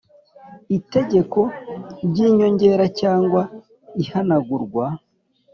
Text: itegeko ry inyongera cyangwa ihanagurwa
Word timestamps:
itegeko 0.77 1.39
ry 2.07 2.17
inyongera 2.27 2.85
cyangwa 2.99 3.41
ihanagurwa 4.03 4.85